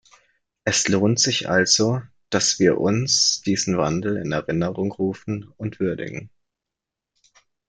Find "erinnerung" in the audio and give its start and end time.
4.31-4.91